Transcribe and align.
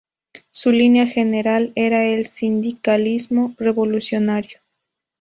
Su 0.49 0.71
línea 0.71 1.05
general 1.05 1.73
era 1.75 2.05
el 2.05 2.25
sindicalismo 2.25 3.53
revolucionario. 3.59 4.57